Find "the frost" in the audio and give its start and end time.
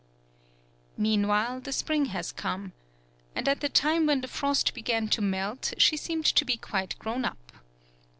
4.21-4.73